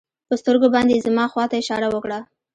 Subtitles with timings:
[0.27, 2.19] په سترګو باندې يې زما خوا ته اشاره وکړه.